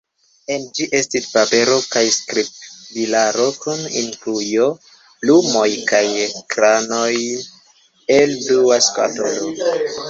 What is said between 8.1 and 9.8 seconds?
en blua skatolo.